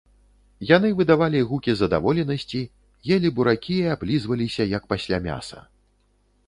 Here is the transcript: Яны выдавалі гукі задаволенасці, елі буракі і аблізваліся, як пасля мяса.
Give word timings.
Яны 0.69 0.89
выдавалі 1.01 1.41
гукі 1.49 1.75
задаволенасці, 1.81 2.61
елі 3.17 3.33
буракі 3.41 3.75
і 3.83 3.89
аблізваліся, 3.97 4.63
як 4.77 4.83
пасля 4.95 5.17
мяса. 5.29 5.59